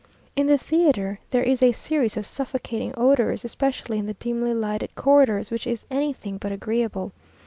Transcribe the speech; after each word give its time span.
In 0.35 0.47
the 0.47 0.57
theatre 0.57 1.19
there 1.29 1.43
is 1.43 1.61
a 1.61 1.73
series 1.73 2.17
of 2.17 2.25
suffocating 2.25 2.91
odours, 2.97 3.45
especially 3.45 3.99
in 3.99 4.07
the 4.07 4.15
dimly 4.15 4.51
lighted 4.55 4.95
corridors, 4.95 5.51
which 5.51 5.67
is 5.67 5.85
anything 5.91 6.39
but 6.39 6.51
agreeable. 6.51 7.11